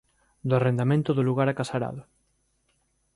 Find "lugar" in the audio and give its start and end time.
1.29-1.47